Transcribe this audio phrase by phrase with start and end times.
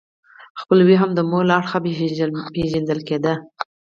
[0.61, 1.77] خپلوي هم د مور له اړخه
[2.55, 3.33] پیژندل کیده.